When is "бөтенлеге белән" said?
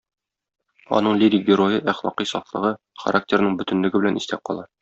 3.63-4.23